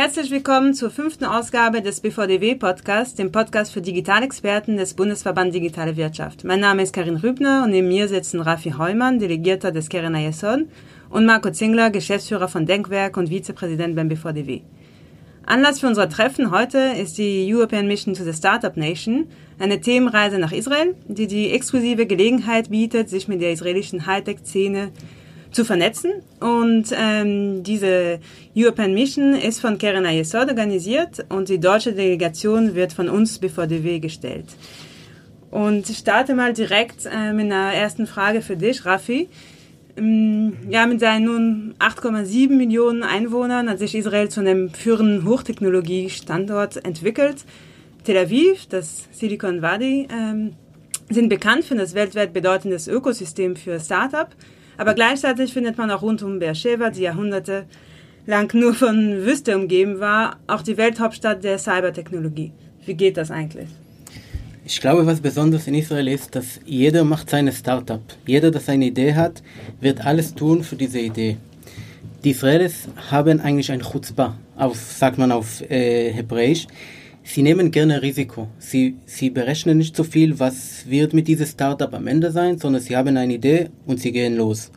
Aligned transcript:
Herzlich 0.00 0.30
willkommen 0.30 0.74
zur 0.74 0.90
fünften 0.90 1.24
Ausgabe 1.24 1.82
des 1.82 1.98
BVDW-Podcasts, 2.02 3.16
dem 3.16 3.32
Podcast 3.32 3.72
für 3.72 3.80
Digitalexperten 3.80 4.76
des 4.76 4.94
Bundesverband 4.94 5.52
Digitale 5.52 5.96
Wirtschaft. 5.96 6.44
Mein 6.44 6.60
Name 6.60 6.84
ist 6.84 6.92
Karin 6.92 7.16
Rübner 7.16 7.64
und 7.64 7.70
neben 7.70 7.88
mir 7.88 8.06
sitzen 8.06 8.40
Rafi 8.40 8.74
Heumann, 8.78 9.18
Delegierter 9.18 9.72
des 9.72 9.88
Keren 9.88 10.14
Ayesson, 10.14 10.68
und 11.10 11.26
Marco 11.26 11.50
Zingler, 11.50 11.90
Geschäftsführer 11.90 12.46
von 12.46 12.64
Denkwerk 12.64 13.16
und 13.16 13.30
Vizepräsident 13.30 13.96
beim 13.96 14.08
BVDW. 14.08 14.60
Anlass 15.44 15.80
für 15.80 15.88
unser 15.88 16.08
Treffen 16.08 16.52
heute 16.52 16.78
ist 16.78 17.18
die 17.18 17.52
European 17.52 17.88
Mission 17.88 18.14
to 18.14 18.22
the 18.22 18.32
Startup 18.32 18.76
Nation, 18.76 19.26
eine 19.58 19.80
Themenreise 19.80 20.38
nach 20.38 20.52
Israel, 20.52 20.94
die 21.08 21.26
die 21.26 21.50
exklusive 21.50 22.06
Gelegenheit 22.06 22.70
bietet, 22.70 23.08
sich 23.08 23.26
mit 23.26 23.42
der 23.42 23.50
israelischen 23.50 24.06
Hightech-Szene 24.06 24.92
zu 25.50 25.64
vernetzen. 25.64 26.12
Und 26.40 26.86
ähm, 26.92 27.62
diese 27.62 28.20
European 28.56 28.94
Mission 28.94 29.34
ist 29.34 29.60
von 29.60 29.78
Keren 29.78 30.06
Ayesod 30.06 30.48
organisiert 30.48 31.24
und 31.28 31.48
die 31.48 31.60
deutsche 31.60 31.92
Delegation 31.92 32.74
wird 32.74 32.92
von 32.92 33.08
uns 33.08 33.38
BVDW 33.38 33.98
gestellt. 33.98 34.46
Und 35.50 35.88
ich 35.88 35.98
starte 35.98 36.34
mal 36.34 36.52
direkt 36.52 37.06
äh, 37.06 37.32
mit 37.32 37.46
einer 37.46 37.72
ersten 37.72 38.06
Frage 38.06 38.42
für 38.42 38.56
dich, 38.56 38.84
Rafi. 38.84 39.28
Ähm, 39.96 40.52
ja, 40.68 40.86
mit 40.86 41.00
seinen 41.00 41.24
nun 41.24 41.74
8,7 41.78 42.50
Millionen 42.50 43.02
Einwohnern 43.02 43.68
hat 43.68 43.78
sich 43.78 43.94
Israel 43.94 44.28
zu 44.28 44.40
einem 44.40 44.70
führenden 44.70 45.24
Hochtechnologie-Standort 45.24 46.84
entwickelt. 46.84 47.44
Tel 48.04 48.18
Aviv, 48.18 48.66
das 48.68 49.08
Silicon 49.12 49.62
Valley, 49.62 50.06
ähm, 50.12 50.52
sind 51.10 51.28
bekannt 51.28 51.64
für 51.64 51.74
das 51.74 51.94
weltweit 51.94 52.32
bedeutendes 52.32 52.86
Ökosystem 52.86 53.56
für 53.56 53.80
Startup. 53.80 54.28
Aber 54.78 54.94
gleichzeitig 54.94 55.52
findet 55.52 55.76
man 55.76 55.90
auch 55.90 56.00
rund 56.00 56.22
um 56.22 56.38
Beersheba, 56.38 56.88
die 56.88 57.02
Jahrhunderte 57.02 57.66
lang 58.26 58.52
nur 58.54 58.74
von 58.74 59.24
Wüste 59.26 59.56
umgeben 59.56 60.00
war, 60.00 60.36
auch 60.46 60.62
die 60.62 60.76
Welthauptstadt 60.76 61.44
der 61.44 61.58
Cybertechnologie. 61.58 62.52
Wie 62.86 62.94
geht 62.94 63.16
das 63.16 63.30
eigentlich? 63.30 63.68
Ich 64.64 64.80
glaube, 64.80 65.06
was 65.06 65.20
besonders 65.20 65.66
in 65.66 65.74
Israel 65.74 66.08
ist, 66.08 66.34
dass 66.36 66.60
jeder 66.64 67.02
macht 67.04 67.30
seine 67.30 67.52
Startup. 67.52 68.02
Jeder, 68.26 68.50
der 68.50 68.60
eine 68.66 68.86
Idee 68.86 69.14
hat, 69.14 69.42
wird 69.80 70.04
alles 70.04 70.34
tun 70.34 70.62
für 70.62 70.76
diese 70.76 71.00
Idee. 71.00 71.38
Die 72.22 72.30
Israelis 72.30 72.88
haben 73.10 73.40
eigentlich 73.40 73.72
ein 73.72 73.80
Chutzpah, 73.80 74.36
auf, 74.56 74.76
sagt 74.76 75.18
man 75.18 75.32
auf 75.32 75.62
äh, 75.70 76.12
Hebräisch. 76.12 76.66
Sie 77.30 77.42
nehmen 77.42 77.70
gerne 77.70 78.00
Risiko. 78.00 78.48
Sie, 78.58 78.96
sie 79.04 79.28
berechnen 79.28 79.76
nicht 79.76 79.94
so 79.94 80.02
viel, 80.02 80.38
was 80.40 80.88
wird 80.88 81.12
mit 81.12 81.28
diesem 81.28 81.44
Startup 81.44 81.92
am 81.92 82.06
Ende 82.06 82.30
sein, 82.30 82.56
sondern 82.56 82.80
sie 82.80 82.96
haben 82.96 83.14
eine 83.18 83.34
Idee 83.34 83.68
und 83.84 84.00
sie 84.00 84.12
gehen 84.12 84.34
los. 84.34 84.70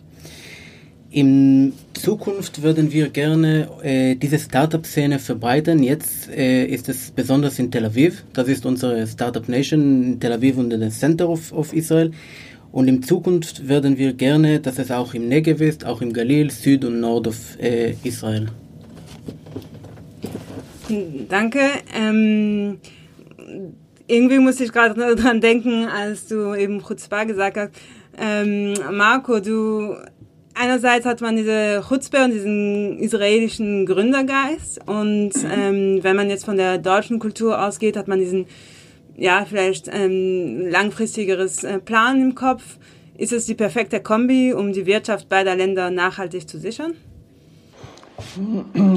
In 1.12 1.72
Zukunft 1.94 2.62
würden 2.62 2.92
wir 2.92 3.08
gerne 3.08 3.70
äh, 3.84 4.16
diese 4.16 4.38
Startup-Szene 4.38 5.20
verbreitern. 5.20 5.82
Jetzt 5.82 6.30
äh, 6.30 6.66
ist 6.66 6.90
es 6.90 7.12
besonders 7.12 7.58
in 7.58 7.72
Tel 7.72 7.86
Aviv. 7.86 8.26
Das 8.34 8.50
ist 8.50 8.66
unsere 8.66 9.08
Startup 9.08 9.48
Nation 9.48 10.04
in 10.04 10.20
Tel 10.20 10.34
Aviv 10.34 10.58
und 10.58 10.72
das 10.72 11.00
Center 11.00 11.30
of, 11.30 11.54
of 11.54 11.72
Israel. 11.72 12.12
Und 12.74 12.90
in 12.90 13.02
Zukunft 13.02 13.70
würden 13.70 13.98
wir 13.98 14.12
gerne, 14.12 14.60
dass 14.60 14.78
es 14.78 14.92
auch 14.92 15.14
im 15.14 15.30
Negev 15.30 15.64
ist, 15.64 15.86
auch 15.86 16.02
im 16.02 16.12
Galil, 16.12 16.52
Süd 16.52 16.84
und 16.84 17.00
Nord 17.00 17.28
of 17.28 17.58
äh, 17.62 17.96
Israel. 18.04 18.48
Danke. 21.30 21.60
Ähm, 21.96 22.80
irgendwie 24.08 24.40
muss 24.40 24.60
ich 24.60 24.72
gerade 24.72 25.16
dran 25.16 25.42
denken, 25.42 25.86
als 25.86 26.28
du 26.28 26.54
eben 26.54 26.82
Chutzpah 26.82 27.24
gesagt 27.24 27.58
hast. 27.58 27.72
Ähm, 28.18 28.74
Marco, 28.92 29.40
du 29.40 29.96
einerseits 30.54 31.06
hat 31.06 31.22
man 31.22 31.38
diese 31.38 31.82
Chutzpah 31.88 32.26
und 32.26 32.32
diesen 32.32 33.00
israelischen 33.00 33.86
Gründergeist 33.86 34.82
und 34.86 35.32
ähm, 35.50 36.00
wenn 36.02 36.16
man 36.16 36.30
jetzt 36.30 36.46
von 36.46 36.58
der 36.58 36.78
deutschen 36.78 37.20
Kultur 37.20 37.66
ausgeht, 37.66 37.96
hat 37.96 38.08
man 38.08 38.20
diesen 38.20 38.48
ja 39.16 39.46
vielleicht 39.48 39.90
ähm, 39.92 40.68
langfristigeres 40.70 41.64
äh, 41.64 41.80
Plan 41.80 42.22
im 42.22 42.36
Kopf. 42.36 42.78
Ist 43.18 43.34
es 43.34 43.46
die 43.46 43.56
perfekte 43.56 44.02
Kombi, 44.02 44.54
um 44.54 44.74
die 44.74 44.86
Wirtschaft 44.86 45.30
beider 45.30 45.56
Länder 45.56 45.92
nachhaltig 45.92 46.50
zu 46.50 46.58
sichern? 46.58 46.94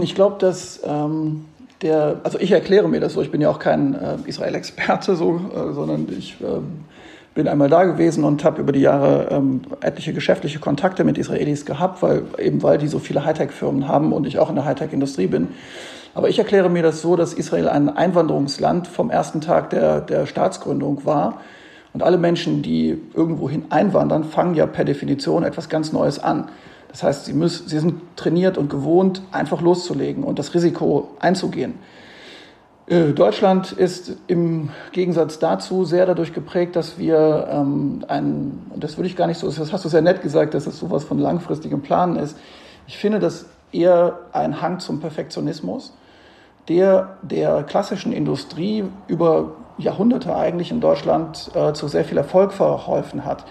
Ich 0.03 0.15
glaube, 0.15 0.37
dass 0.39 0.81
ähm, 0.85 1.45
der, 1.85 2.21
also 2.25 2.39
ich 2.41 2.51
erkläre 2.51 2.89
mir 2.89 2.99
das 2.99 3.13
so, 3.13 3.23
ich 3.23 3.31
bin 3.31 3.41
ja 3.41 3.51
auch 3.51 3.61
kein 3.61 3.95
äh, 3.95 4.17
Israel-Experte, 4.27 5.15
so, 5.15 5.41
äh, 5.55 5.73
sondern 5.73 6.09
ich 6.19 6.37
äh, 6.41 6.61
bin 7.35 7.47
einmal 7.47 7.69
da 7.69 7.85
gewesen 7.85 8.25
und 8.25 8.43
habe 8.43 8.61
über 8.61 8.73
die 8.73 8.81
Jahre 8.81 9.29
ähm, 9.31 9.61
etliche 9.81 10.13
geschäftliche 10.13 10.59
Kontakte 10.59 11.05
mit 11.05 11.19
Israelis 11.19 11.67
gehabt, 11.67 12.03
weil 12.03 12.23
eben 12.39 12.63
weil 12.63 12.79
die 12.79 12.89
so 12.89 12.99
viele 12.99 13.25
Hightech-Firmen 13.25 13.87
haben 13.87 14.13
und 14.13 14.27
ich 14.27 14.39
auch 14.39 14.49
in 14.49 14.57
der 14.57 14.65
Hightech-Industrie 14.65 15.27
bin. 15.27 15.49
Aber 16.15 16.29
ich 16.29 16.39
erkläre 16.39 16.71
mir 16.71 16.83
das 16.83 17.03
so, 17.03 17.17
dass 17.17 17.33
Israel 17.33 17.69
ein 17.69 17.89
Einwanderungsland 17.89 18.87
vom 18.87 19.11
ersten 19.11 19.41
Tag 19.41 19.71
der, 19.71 20.01
der 20.01 20.27
Staatsgründung 20.27 21.05
war. 21.05 21.41
Und 21.93 22.03
alle 22.03 22.19
Menschen, 22.19 22.63
die 22.63 23.01
irgendwohin 23.15 23.65
einwandern, 23.71 24.25
fangen 24.25 24.55
ja 24.55 24.67
per 24.67 24.85
Definition 24.85 25.45
etwas 25.45 25.69
ganz 25.69 25.93
Neues 25.93 26.23
an. 26.23 26.49
Das 26.95 27.03
heißt, 27.03 27.25
sie, 27.25 27.33
müssen, 27.33 27.67
sie 27.67 27.81
sind 27.81 28.03
trainiert 28.15 28.57
und 28.57 28.71
gewohnt, 28.71 29.21
einfach 29.33 29.61
loszulegen 29.61 30.23
und 30.23 30.39
das 30.39 30.55
Risiko 30.55 31.09
einzugehen. 31.19 31.75
Äh, 32.87 33.07
Deutschland 33.15 33.73
ist 33.73 34.13
im 34.29 34.69
Gegensatz 34.93 35.41
dazu 35.41 35.85
sehr 35.85 36.07
dadurch 36.07 36.33
geprägt, 36.33 36.77
dass 36.77 36.97
wir 36.97 37.49
ähm, 37.51 38.05
ein, 38.07 38.63
und 38.73 38.85
das 38.85 38.97
würde 38.97 39.09
ich 39.09 39.17
gar 39.17 39.27
nicht 39.27 39.41
so, 39.41 39.51
das 39.51 39.73
hast 39.73 39.85
du 39.85 39.89
sehr 39.89 40.03
nett 40.03 40.23
gesagt, 40.23 40.55
dass 40.55 40.69
es 40.69 40.79
sowas 40.79 41.03
von 41.03 41.19
langfristigem 41.19 41.83
Planen 41.83 42.15
ist. 42.15 42.39
Ich 42.87 42.97
finde 42.97 43.19
das 43.19 43.47
eher 43.73 44.21
ein 44.31 44.63
Hang 44.63 44.79
zum 44.79 45.01
Perfektionismus, 45.01 45.97
der 46.69 47.17
der 47.23 47.65
klassischen 47.65 48.13
Industrie 48.13 48.85
über 49.09 49.51
Jahrhunderte 49.79 50.37
eigentlich 50.37 50.71
in 50.71 50.81
Deutschland 50.81 51.51
äh, 51.57 51.73
zu 51.73 51.89
sehr 51.89 52.05
viel 52.05 52.19
Erfolg 52.19 52.53
verholfen 52.53 53.25
hat. 53.25 53.45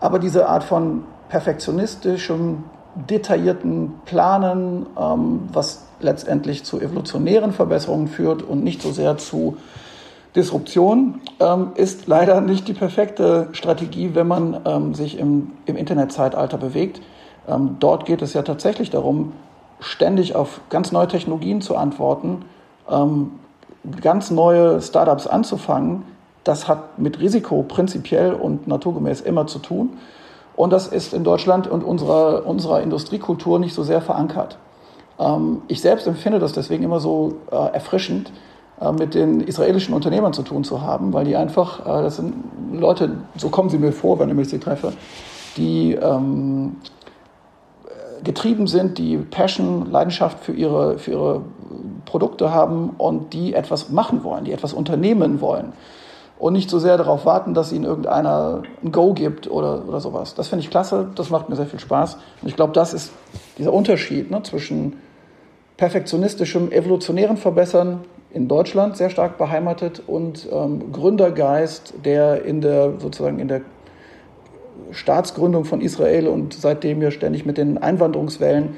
Aber 0.00 0.18
diese 0.18 0.48
Art 0.48 0.64
von 0.64 1.04
perfektionistischem, 1.28 2.64
detaillierten 2.94 3.94
Planen, 4.04 4.86
ähm, 4.98 5.48
was 5.52 5.84
letztendlich 6.00 6.64
zu 6.64 6.80
evolutionären 6.80 7.52
Verbesserungen 7.52 8.08
führt 8.08 8.42
und 8.42 8.64
nicht 8.64 8.82
so 8.82 8.92
sehr 8.92 9.18
zu 9.18 9.56
Disruption, 10.34 11.20
ähm, 11.40 11.72
ist 11.76 12.06
leider 12.06 12.40
nicht 12.42 12.68
die 12.68 12.74
perfekte 12.74 13.48
Strategie, 13.52 14.10
wenn 14.14 14.28
man 14.28 14.60
ähm, 14.66 14.94
sich 14.94 15.18
im, 15.18 15.52
im 15.64 15.76
Internetzeitalter 15.76 16.58
bewegt. 16.58 17.00
Ähm, 17.48 17.76
dort 17.80 18.04
geht 18.04 18.20
es 18.20 18.34
ja 18.34 18.42
tatsächlich 18.42 18.90
darum, 18.90 19.32
ständig 19.80 20.34
auf 20.34 20.60
ganz 20.68 20.92
neue 20.92 21.08
Technologien 21.08 21.62
zu 21.62 21.76
antworten, 21.76 22.44
ähm, 22.90 23.32
ganz 24.00 24.30
neue 24.30 24.80
Startups 24.82 25.26
anzufangen. 25.26 26.02
Das 26.44 26.68
hat 26.68 26.98
mit 26.98 27.18
Risiko 27.18 27.62
prinzipiell 27.62 28.32
und 28.34 28.68
naturgemäß 28.68 29.22
immer 29.22 29.46
zu 29.46 29.58
tun. 29.58 29.96
Und 30.56 30.72
das 30.72 30.88
ist 30.88 31.12
in 31.12 31.22
Deutschland 31.22 31.68
und 31.68 31.84
unserer, 31.84 32.46
unserer 32.46 32.82
Industriekultur 32.82 33.58
nicht 33.58 33.74
so 33.74 33.82
sehr 33.82 34.00
verankert. 34.00 34.58
Ähm, 35.18 35.62
ich 35.68 35.80
selbst 35.80 36.06
empfinde 36.06 36.38
das 36.38 36.52
deswegen 36.52 36.82
immer 36.82 36.98
so 36.98 37.34
äh, 37.50 37.74
erfrischend, 37.74 38.32
äh, 38.80 38.90
mit 38.92 39.14
den 39.14 39.40
israelischen 39.40 39.94
Unternehmern 39.94 40.32
zu 40.32 40.42
tun 40.42 40.64
zu 40.64 40.80
haben, 40.80 41.12
weil 41.12 41.26
die 41.26 41.36
einfach, 41.36 41.80
äh, 41.80 42.02
das 42.02 42.16
sind 42.16 42.34
Leute, 42.72 43.18
so 43.36 43.50
kommen 43.50 43.68
sie 43.68 43.78
mir 43.78 43.92
vor, 43.92 44.18
wenn 44.18 44.36
ich 44.38 44.48
sie 44.48 44.58
treffe, 44.58 44.94
die 45.58 45.92
ähm, 45.92 46.76
getrieben 48.24 48.66
sind, 48.66 48.98
die 48.98 49.18
Passion, 49.18 49.90
Leidenschaft 49.90 50.40
für 50.40 50.52
ihre, 50.52 50.98
für 50.98 51.10
ihre 51.10 51.42
Produkte 52.06 52.52
haben 52.52 52.90
und 52.96 53.34
die 53.34 53.54
etwas 53.54 53.90
machen 53.90 54.24
wollen, 54.24 54.44
die 54.44 54.52
etwas 54.52 54.72
unternehmen 54.72 55.40
wollen 55.40 55.72
und 56.38 56.52
nicht 56.52 56.68
so 56.68 56.78
sehr 56.78 56.96
darauf 56.98 57.24
warten, 57.24 57.54
dass 57.54 57.72
ihnen 57.72 57.84
irgendeiner 57.84 58.62
ein 58.84 58.92
Go 58.92 59.14
gibt 59.14 59.50
oder, 59.50 59.86
oder 59.88 60.00
sowas. 60.00 60.34
Das 60.34 60.48
finde 60.48 60.64
ich 60.64 60.70
klasse, 60.70 61.08
das 61.14 61.30
macht 61.30 61.48
mir 61.48 61.56
sehr 61.56 61.66
viel 61.66 61.80
Spaß. 61.80 62.18
Und 62.42 62.48
ich 62.48 62.56
glaube, 62.56 62.72
das 62.72 62.92
ist 62.92 63.12
dieser 63.58 63.72
Unterschied 63.72 64.30
ne, 64.30 64.42
zwischen 64.42 65.00
perfektionistischem, 65.76 66.72
evolutionären 66.72 67.36
Verbessern 67.36 68.04
in 68.30 68.48
Deutschland 68.48 68.96
sehr 68.96 69.08
stark 69.08 69.38
beheimatet 69.38 70.02
und 70.06 70.46
ähm, 70.52 70.92
Gründergeist, 70.92 71.94
der 72.04 72.44
in 72.44 72.60
der 72.60 72.94
sozusagen 72.98 73.38
in 73.38 73.48
der 73.48 73.62
Staatsgründung 74.90 75.64
von 75.64 75.80
Israel 75.80 76.28
und 76.28 76.52
seitdem 76.52 77.00
ja 77.00 77.10
ständig 77.10 77.46
mit 77.46 77.56
den 77.56 77.78
Einwanderungswellen, 77.78 78.76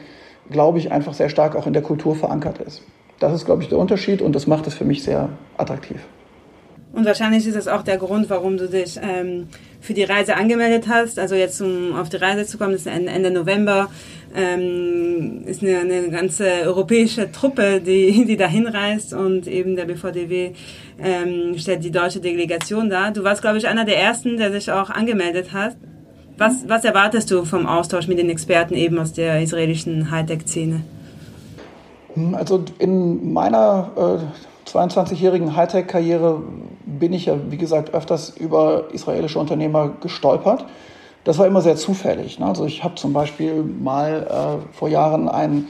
glaube 0.51 0.79
ich, 0.79 0.93
einfach 0.93 1.13
sehr 1.13 1.29
stark 1.29 1.57
auch 1.57 1.67
in 1.67 1.73
der 1.73 1.83
Kultur 1.83 2.15
verankert 2.15 2.59
ist. 2.59 2.83
Das 3.19 3.33
ist, 3.33 3.47
glaube 3.47 3.63
ich, 3.63 3.69
der 3.69 3.79
Unterschied 3.79 4.23
und 4.23 4.35
das 4.35 4.47
macht 4.47 4.67
es 4.69 4.75
für 4.75 4.85
mich 4.85 5.03
sehr 5.03 5.29
attraktiv. 5.57 6.01
Und 6.93 7.05
wahrscheinlich 7.05 7.47
ist 7.47 7.57
das 7.57 7.69
auch 7.69 7.83
der 7.83 7.99
Grund, 7.99 8.31
warum 8.31 8.57
du 8.57 8.69
dich 8.69 8.99
ähm, 9.03 9.49
für 9.81 9.95
die 9.95 10.05
Reise 10.05 10.37
angemeldet 10.37 10.89
hast. 10.89 11.19
Also 11.19 11.35
jetzt, 11.35 11.61
um 11.61 11.95
auf 11.95 12.09
die 12.09 12.17
Reise 12.17 12.47
zu 12.47 12.59
kommen, 12.59 12.75
ist 12.75 12.87
Ende 12.87 13.31
November, 13.31 13.89
ähm, 14.35 15.43
ist 15.47 15.63
eine, 15.63 15.79
eine 15.81 16.11
ganze 16.11 16.47
europäische 16.65 17.31
Truppe, 17.31 17.81
die, 17.81 18.25
die 18.25 18.37
dahin 18.37 18.67
reist 18.67 19.13
und 19.13 19.47
eben 19.47 19.77
der 19.77 19.85
BVDW 19.85 20.53
ähm, 21.03 21.59
stellt 21.59 21.85
die 21.85 21.91
deutsche 21.91 22.21
Delegation 22.21 22.91
da. 22.91 23.11
Du 23.11 23.23
warst, 23.23 23.43
glaube 23.43 23.59
ich, 23.59 23.69
einer 23.69 23.85
der 23.85 23.99
Ersten, 23.99 24.37
der 24.37 24.51
sich 24.51 24.71
auch 24.73 24.91
angemeldet 24.91 25.53
hat. 25.53 25.77
Was, 26.37 26.69
was 26.69 26.85
erwartest 26.85 27.31
du 27.31 27.45
vom 27.45 27.67
Austausch 27.67 28.07
mit 28.07 28.19
den 28.19 28.31
Experten 28.31 28.75
eben 28.75 28.99
aus 28.99 29.13
der 29.13 29.43
israelischen 29.43 30.11
Hightech-Szene? 30.11 30.83
Also 32.33 32.65
in 32.79 33.33
meiner 33.33 33.91
äh, 33.97 34.58
22-jährigen 34.69 35.57
Hightech-Karriere 35.57 36.43
bin 36.85 37.13
ich 37.13 37.27
ja, 37.27 37.37
wie 37.49 37.57
gesagt, 37.57 37.95
öfters 37.95 38.31
über 38.31 38.85
israelische 38.93 39.39
Unternehmer 39.39 39.91
gestolpert. 40.01 40.67
Das 41.25 41.39
war 41.39 41.47
immer 41.47 41.61
sehr 41.61 41.77
zufällig. 41.77 42.39
Ne? 42.39 42.47
Also 42.47 42.65
ich 42.65 42.85
habe 42.85 42.95
zum 42.95 43.13
Beispiel 43.13 43.63
mal 43.63 44.27
äh, 44.63 44.75
vor 44.75 44.89
Jahren 44.89 45.29
ein 45.29 45.67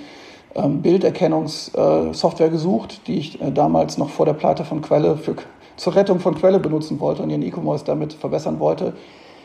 ähm, 0.54 0.82
Bilderkennungssoftware 0.82 2.46
äh, 2.46 2.50
gesucht, 2.50 3.06
die 3.06 3.18
ich 3.18 3.40
äh, 3.40 3.50
damals 3.50 3.98
noch 3.98 4.10
vor 4.10 4.26
der 4.26 4.34
Pleite 4.34 4.64
von 4.64 4.82
Quelle 4.82 5.16
für, 5.16 5.36
zur 5.76 5.94
Rettung 5.94 6.20
von 6.20 6.34
Quelle 6.34 6.58
benutzen 6.58 7.00
wollte 7.00 7.22
und 7.22 7.30
ihren 7.30 7.42
E-Commerce 7.42 7.84
damit 7.84 8.12
verbessern 8.12 8.58
wollte 8.60 8.94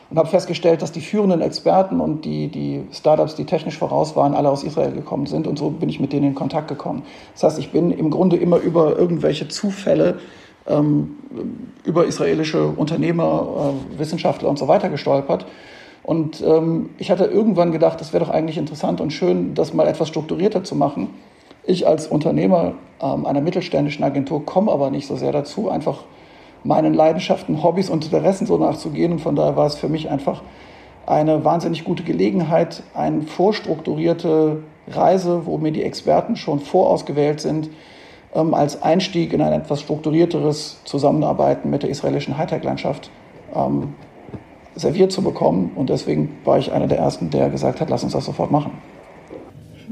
und 0.10 0.18
habe 0.18 0.30
festgestellt, 0.30 0.82
dass 0.82 0.92
die 0.92 1.02
führenden 1.02 1.42
Experten 1.42 2.00
und 2.00 2.26
die, 2.26 2.48
die 2.48 2.84
Startups, 2.92 3.36
die 3.36 3.46
technisch 3.46 3.78
voraus 3.78 4.16
waren, 4.16 4.34
alle 4.34 4.50
aus 4.50 4.64
Israel 4.64 4.92
gekommen 4.92 5.26
sind 5.26 5.48
und 5.48 5.58
so 5.58 5.70
bin 5.70 5.90
ich 5.90 6.00
mit 6.00 6.14
denen 6.14 6.28
in 6.28 6.36
Kontakt 6.36 6.68
gekommen. 6.68 7.04
Das 7.34 7.44
heißt, 7.44 7.60
ich 7.60 7.72
bin 7.72 7.92
im 7.92 8.10
Grunde 8.10 8.38
immer 8.38 8.58
über 8.58 8.98
irgendwelche 8.98 9.48
Zufälle 9.48 10.20
ähm, 10.68 11.18
über 11.84 12.06
israelische 12.06 12.68
Unternehmer, 12.68 13.74
äh, 13.94 14.00
Wissenschaftler 14.00 14.50
und 14.50 14.58
so 14.58 14.68
weiter 14.68 14.90
gestolpert. 14.90 15.46
Und 16.04 16.42
ähm, 16.42 16.90
ich 16.98 17.12
hatte 17.12 17.26
irgendwann 17.26 17.72
gedacht, 17.72 18.02
das 18.02 18.14
wäre 18.14 18.26
doch 18.26 18.32
eigentlich 18.32 18.58
interessant 18.58 19.00
und 19.00 19.12
schön, 19.12 19.54
das 19.54 19.74
mal 19.74 19.88
etwas 19.88 20.10
strukturierter 20.10 20.64
zu 20.64 20.76
machen. 20.76 21.10
Ich 21.66 21.88
als 21.88 22.08
Unternehmer 22.08 22.74
ähm, 23.02 23.26
einer 23.26 23.40
mittelständischen 23.40 24.04
Agentur 24.04 24.46
komme 24.46 24.72
aber 24.72 24.90
nicht 24.92 25.08
so 25.08 25.16
sehr 25.16 25.32
dazu, 25.32 25.70
einfach 25.70 26.04
meinen 26.64 26.94
Leidenschaften, 26.94 27.64
Hobbys 27.64 27.90
und 27.90 28.06
Interessen 28.06 28.48
so 28.48 28.58
nachzugehen. 28.58 29.14
Und 29.14 29.20
von 29.20 29.36
daher 29.36 29.56
war 29.56 29.68
es 29.68 29.76
für 29.76 29.90
mich 29.90 30.10
einfach 30.10 30.42
eine 31.06 31.44
wahnsinnig 31.44 31.84
gute 31.84 32.04
Gelegenheit, 32.04 32.84
eine 32.94 33.24
vorstrukturierte 33.24 34.64
Reise, 34.88 35.46
wo 35.46 35.58
mir 35.58 35.72
die 35.72 35.84
Experten 35.84 36.36
schon 36.36 36.60
vorausgewählt 36.60 37.42
sind, 37.42 37.70
ähm, 38.34 38.54
als 38.54 38.82
Einstieg 38.82 39.34
in 39.34 39.42
ein 39.42 39.54
etwas 39.54 39.82
strukturierteres 39.82 40.80
Zusammenarbeiten 40.86 41.70
mit 41.70 41.84
der 41.84 41.90
israelischen 41.90 42.38
Hightech-Landschaft 42.38 43.10
ähm, 43.56 43.94
serviert 44.76 45.12
zu 45.12 45.22
bekommen. 45.22 45.72
Und 45.76 45.90
deswegen 45.90 46.38
war 46.44 46.58
ich 46.58 46.72
einer 46.72 46.88
der 46.88 46.98
Ersten, 46.98 47.30
der 47.30 47.50
gesagt 47.50 47.82
hat, 47.82 47.90
lass 47.90 48.04
uns 48.04 48.14
das 48.14 48.26
sofort 48.26 48.52
machen. 48.52 48.72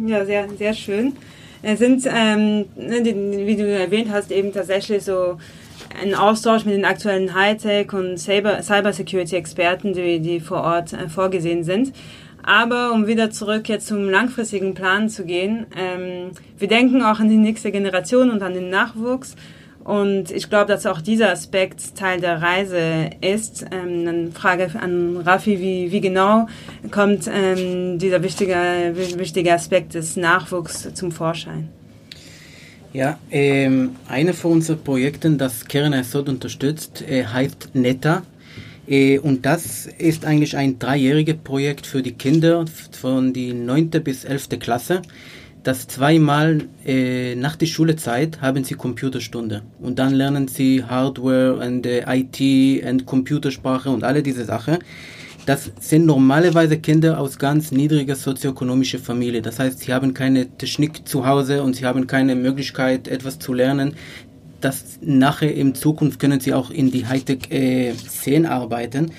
Ja, 0.06 0.26
sehr, 0.26 0.50
sehr 0.58 0.74
schön. 0.74 1.14
Es 1.62 1.80
sind, 1.80 2.06
ähm, 2.08 2.66
ne, 2.76 3.04
wie 3.46 3.56
du 3.56 3.68
erwähnt 3.68 4.10
hast, 4.12 4.32
eben 4.32 4.52
tatsächlich 4.52 5.04
so 5.04 5.38
ein 6.02 6.16
Austausch 6.16 6.66
mit 6.66 6.76
den 6.76 6.86
aktuellen 6.86 7.34
Hightech- 7.34 7.94
und 7.94 8.18
Cybersecurity-Experten, 8.18 9.94
die, 9.94 10.20
die 10.20 10.40
vor 10.40 10.62
Ort 10.64 10.94
äh, 10.94 11.10
vorgesehen 11.10 11.64
sind. 11.64 11.94
Aber 12.44 12.92
um 12.92 13.08
wieder 13.08 13.30
zurück 13.30 13.70
jetzt 13.70 13.88
zum 13.88 14.10
langfristigen 14.10 14.74
Plan 14.74 15.10
zu 15.10 15.26
gehen, 15.26 15.68
ähm, 15.78 16.32
wir 16.58 16.68
denken 16.68 17.04
auch 17.04 17.20
an 17.20 17.30
die 17.30 17.38
nächste 17.38 17.72
Generation 17.72 18.32
und 18.32 18.42
an 18.42 18.54
den 18.54 18.70
Nachwuchs. 18.70 19.36
Und 19.84 20.30
ich 20.32 20.50
glaube, 20.50 20.68
dass 20.68 20.86
auch 20.86 21.02
dieser 21.02 21.32
Aspekt 21.32 21.96
Teil 21.96 22.20
der 22.20 22.42
Reise 22.42 23.10
ist. 23.22 23.66
Ähm, 23.72 24.08
eine 24.08 24.32
Frage 24.32 24.72
an 24.80 25.18
Raffi, 25.18 25.60
wie, 25.60 25.92
wie 25.92 26.02
genau 26.02 26.48
kommt 26.92 27.30
ähm, 27.32 27.98
dieser 27.98 28.22
wichtige, 28.22 28.94
wichtige 29.18 29.54
Aspekt 29.54 29.96
des 29.96 30.18
Nachwuchs 30.18 30.94
zum 30.94 31.12
Vorschein? 31.12 31.70
Ja, 32.94 33.18
ähm, 33.32 33.96
eine 34.10 34.34
von 34.34 34.52
unseren 34.52 34.84
Projekten, 34.84 35.38
das 35.38 35.66
Keren 35.66 35.94
Esod 35.94 36.28
unterstützt, 36.28 37.02
äh, 37.08 37.24
heißt 37.24 37.70
NETA. 37.74 38.24
Äh, 38.86 39.18
und 39.20 39.46
das 39.46 39.86
ist 39.86 40.26
eigentlich 40.26 40.58
ein 40.58 40.78
dreijähriges 40.78 41.38
Projekt 41.42 41.86
für 41.88 42.02
die 42.02 42.12
Kinder 42.12 42.66
von 42.92 43.32
die 43.32 43.54
9. 43.54 43.92
bis 44.04 44.26
11. 44.26 44.60
Klasse. 44.60 45.02
Das 45.64 45.88
zweimal 45.88 46.64
äh, 46.86 47.36
nach 47.36 47.56
der 47.56 47.68
Schulezeit 47.68 48.42
haben 48.42 48.66
sie 48.66 48.74
Computerstunde 48.74 49.62
und 49.80 50.00
dann 50.00 50.14
lernen 50.14 50.48
sie 50.48 50.84
Hardware 50.84 51.56
und 51.56 51.86
äh, 51.86 52.04
IT 52.08 52.84
und 52.84 53.06
Computersprache 53.06 53.90
und 53.90 54.04
alle 54.04 54.22
diese 54.22 54.44
Sachen. 54.44 54.80
Das 55.46 55.72
sind 55.80 56.06
normalerweise 56.06 56.78
Kinder 56.78 57.20
aus 57.20 57.40
ganz 57.40 57.72
niedriger 57.72 58.16
sozioökonomischer 58.16 59.00
Familie. 59.00 59.42
Das 59.42 59.58
heißt, 59.58 59.80
sie 59.80 59.94
haben 59.94 60.14
keine 60.14 60.48
Technik 60.48 61.08
zu 61.08 61.26
Hause 61.26 61.64
und 61.64 61.76
sie 61.76 61.86
haben 61.86 62.06
keine 62.06 62.36
Möglichkeit, 62.36 63.08
etwas 63.08 63.40
zu 63.40 63.54
lernen. 63.54 63.96
Das 64.62 65.00
nachher 65.02 65.54
in 65.56 65.74
Zukunft 65.74 66.20
können 66.20 66.40
sie 66.40 66.54
auch 66.54 66.70
in 66.70 66.92
die 66.92 67.08
Hightech-Szene 67.08 68.48
äh, 68.48 68.52
arbeiten. 68.52 69.12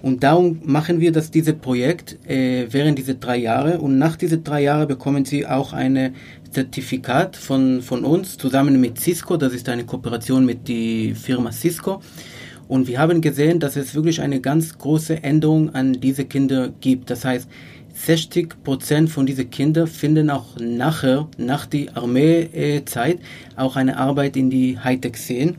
Und 0.00 0.22
darum 0.22 0.60
machen 0.64 1.00
wir 1.00 1.12
das 1.12 1.30
diese 1.30 1.52
Projekt 1.52 2.18
äh, 2.26 2.66
während 2.70 2.98
dieser 2.98 3.14
drei 3.14 3.36
Jahre. 3.36 3.78
Und 3.78 3.98
nach 3.98 4.16
diesen 4.16 4.44
drei 4.44 4.62
Jahren 4.62 4.88
bekommen 4.88 5.26
sie 5.26 5.46
auch 5.46 5.74
ein 5.74 6.14
Zertifikat 6.50 7.36
von, 7.36 7.82
von 7.82 8.04
uns 8.04 8.38
zusammen 8.38 8.80
mit 8.80 8.98
Cisco. 8.98 9.36
Das 9.36 9.52
ist 9.52 9.68
eine 9.68 9.84
Kooperation 9.84 10.46
mit 10.46 10.68
der 10.68 11.14
Firma 11.14 11.52
Cisco. 11.52 12.00
Und 12.68 12.88
wir 12.88 12.98
haben 12.98 13.20
gesehen, 13.20 13.60
dass 13.60 13.76
es 13.76 13.94
wirklich 13.94 14.20
eine 14.20 14.40
ganz 14.40 14.76
große 14.76 15.22
Änderung 15.22 15.74
an 15.74 15.94
diese 15.94 16.24
Kinder 16.24 16.72
gibt. 16.80 17.10
Das 17.10 17.24
heißt, 17.24 17.48
60 17.94 18.62
Prozent 18.62 19.08
von 19.10 19.24
diesen 19.24 19.48
Kindern 19.50 19.86
finden 19.86 20.30
auch 20.30 20.56
nachher, 20.58 21.28
nach 21.38 21.64
der 21.66 21.96
Armeezeit, 21.96 23.18
auch 23.56 23.76
eine 23.76 23.96
Arbeit 23.96 24.36
in 24.36 24.50
die 24.50 24.78
Hightech-Szene. 24.78 25.54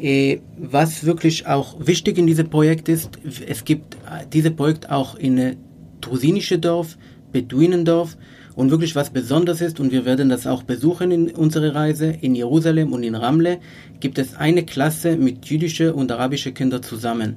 Äh, 0.00 0.38
was 0.56 1.04
wirklich 1.04 1.46
auch 1.46 1.76
wichtig 1.78 2.18
in 2.18 2.26
diesem 2.26 2.48
Projekt 2.48 2.88
ist, 2.88 3.10
es 3.46 3.64
gibt 3.64 3.96
dieses 4.32 4.54
Projekt 4.54 4.90
auch 4.90 5.16
in 5.16 5.56
Trusinische 6.00 6.58
Dorf, 6.58 6.96
Beduinendorf 7.32 8.16
und 8.58 8.72
wirklich 8.72 8.96
was 8.96 9.10
Besonderes 9.10 9.60
ist 9.60 9.78
und 9.78 9.92
wir 9.92 10.04
werden 10.04 10.30
das 10.30 10.44
auch 10.44 10.64
besuchen 10.64 11.12
in 11.12 11.30
unserer 11.30 11.76
Reise 11.76 12.06
in 12.20 12.34
Jerusalem 12.34 12.92
und 12.92 13.04
in 13.04 13.14
Ramle 13.14 13.58
gibt 14.00 14.18
es 14.18 14.34
eine 14.34 14.64
Klasse 14.64 15.16
mit 15.16 15.46
jüdische 15.46 15.94
und 15.94 16.10
arabische 16.10 16.50
Kindern 16.50 16.82
zusammen. 16.82 17.36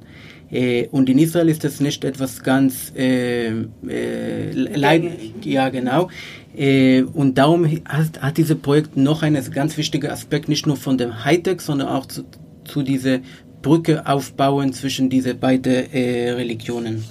Äh, 0.50 0.88
und 0.88 1.08
in 1.08 1.18
Israel 1.18 1.48
ist 1.48 1.62
das 1.62 1.78
nicht 1.78 2.02
etwas 2.02 2.42
ganz 2.42 2.92
äh, 2.96 3.52
äh, 3.86 4.52
leid, 4.52 5.12
ja 5.44 5.68
genau. 5.68 6.08
Äh, 6.56 7.02
und 7.02 7.38
darum 7.38 7.68
hat, 7.84 8.20
hat 8.20 8.36
dieses 8.36 8.58
Projekt 8.58 8.96
noch 8.96 9.22
einen 9.22 9.48
ganz 9.52 9.76
wichtigen 9.76 10.10
Aspekt, 10.10 10.48
nicht 10.48 10.66
nur 10.66 10.76
von 10.76 10.98
dem 10.98 11.24
Hightech, 11.24 11.60
sondern 11.60 11.86
auch 11.86 12.06
zu, 12.06 12.24
zu 12.64 12.82
dieser 12.82 13.20
Brücke 13.62 14.08
aufbauen 14.08 14.72
zwischen 14.72 15.08
diese 15.08 15.36
beiden 15.36 15.92
äh, 15.92 16.32
Religionen. 16.32 17.04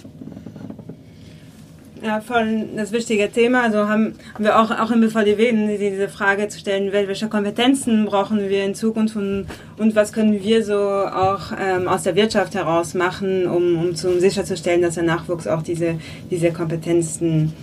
Ja, 2.04 2.20
voll 2.20 2.68
das 2.76 2.92
wichtige 2.92 3.32
Thema. 3.32 3.62
Also 3.62 3.88
haben, 3.88 4.16
haben 4.34 4.44
wir 4.44 4.60
auch, 4.60 4.72
auch 4.72 4.90
im 4.90 5.02
BVDW 5.02 5.78
diese 5.78 6.10
Frage 6.10 6.48
zu 6.48 6.58
stellen, 6.58 6.92
welche 6.92 7.28
Kompetenzen 7.28 8.06
brauchen 8.06 8.50
wir 8.50 8.66
in 8.66 8.74
Zukunft 8.74 9.16
und, 9.16 9.46
und 9.78 9.96
was 9.96 10.12
können 10.12 10.42
wir 10.42 10.64
so 10.64 10.80
auch 10.80 11.52
ähm, 11.60 11.88
aus 11.88 12.02
der 12.02 12.16
Wirtschaft 12.16 12.56
heraus 12.56 12.96
machen, 12.96 13.46
um, 13.46 13.78
um, 13.78 13.96
zu, 13.96 14.10
um 14.10 14.20
sicherzustellen, 14.20 14.82
dass 14.82 14.96
der 14.96 15.04
Nachwuchs 15.04 15.46
auch 15.46 15.62
diese, 15.62 16.00
diese 16.32 16.52
Kompetenzen 16.52 17.54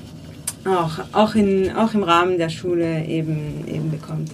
auch, 0.65 1.01
auch, 1.13 1.35
in, 1.35 1.75
auch 1.75 1.95
im 1.95 2.05
Rahmen 2.05 2.39
der 2.39 2.49
Schule 2.49 3.05
eben, 3.07 3.65
eben 3.67 3.91
bekommt. 3.91 4.31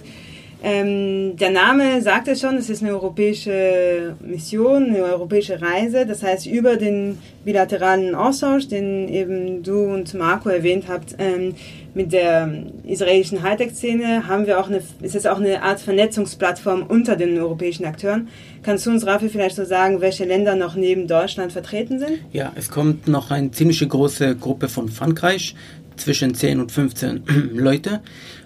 Ähm, 0.67 1.37
der 1.37 1.51
Name 1.51 2.01
sagt 2.01 2.27
es 2.27 2.41
schon, 2.41 2.57
es 2.57 2.71
ist 2.71 2.83
eine 2.83 2.93
europäische 2.93 4.17
Mission, 4.25 4.85
eine 4.85 5.03
europäische 5.03 5.61
Reise. 5.61 6.07
Das 6.07 6.23
heißt, 6.23 6.47
über 6.47 6.77
den 6.77 7.19
bilateralen 7.45 8.15
Austausch, 8.15 8.69
den 8.69 9.07
eben 9.11 9.63
du 9.63 9.93
und 9.93 10.15
Marco 10.15 10.49
erwähnt 10.49 10.87
habt, 10.89 11.17
ähm, 11.19 11.55
mit 11.93 12.15
der 12.15 12.65
israelischen 12.85 13.43
Hightech-Szene 13.43 14.27
haben 14.27 14.47
wir 14.47 14.59
auch 14.59 14.69
eine, 14.69 14.83
ist 15.03 15.15
es 15.15 15.27
auch 15.27 15.39
eine 15.39 15.63
Art 15.63 15.81
Vernetzungsplattform 15.81 16.85
unter 16.89 17.17
den 17.17 17.39
europäischen 17.39 17.85
Akteuren. 17.85 18.29
Kannst 18.63 18.87
du 18.87 18.91
uns, 18.91 19.07
Rafi, 19.07 19.29
vielleicht 19.29 19.57
so 19.57 19.67
sagen, 19.67 20.01
welche 20.01 20.25
Länder 20.25 20.57
noch 20.57 20.77
neben 20.77 21.07
Deutschland 21.07 21.53
vertreten 21.53 21.99
sind? 21.99 22.21
Ja, 22.33 22.53
es 22.55 22.71
kommt 22.71 23.07
noch 23.07 23.31
eine 23.31 23.51
ziemlich 23.51 23.87
große 23.87 24.35
Gruppe 24.37 24.69
von 24.69 24.89
Frankreich, 24.89 25.55
zwischen 25.97 26.35
10 26.35 26.61
und 26.61 26.73
15 26.73 27.23
Leute. 27.53 28.01